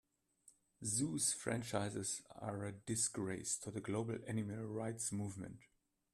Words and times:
Zoos 0.83 1.31
franchises 1.31 2.23
are 2.31 2.65
a 2.65 2.71
disgrace 2.71 3.55
to 3.59 3.69
the 3.69 3.79
global 3.79 4.17
animal 4.25 4.65
rights 4.65 5.11
movement. 5.11 5.59